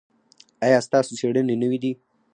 ایا 0.65 0.79
ستاسو 0.87 1.11
څیړنې 1.19 1.55
نوې 1.61 1.77
دي؟ 1.83 1.91